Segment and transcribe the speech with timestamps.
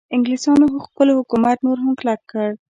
[0.15, 2.49] انګلیسانو خپل حکومت نور هم کلک کړ.